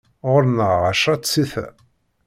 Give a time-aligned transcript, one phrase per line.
[0.31, 1.65] Ɣur-neɣ εecra tsita.